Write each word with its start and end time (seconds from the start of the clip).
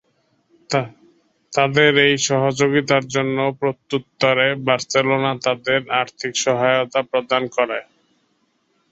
তাদের 1.53 1.91
এই 2.05 2.15
সহযোগিতার 2.27 3.03
জন্য 3.07 3.37
প্রত্যুত্তরে 3.61 4.47
বার্সেলোনা 4.67 5.31
তাদের 5.45 5.79
আর্থিক 6.01 6.33
সহায়তা 6.45 7.01
প্রদান 7.11 7.43
করে। 7.55 7.79